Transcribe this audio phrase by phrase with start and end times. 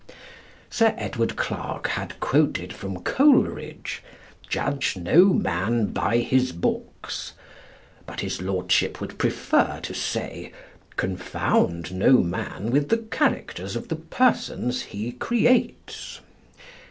[0.71, 4.01] Sir Edward Clarke had quoted from Coleridge,
[4.49, 7.33] "Judge no man by his books,"
[8.07, 10.51] but his lordship would prefer to say
[10.95, 16.19] "Confound no man with the characters of the persons he creates."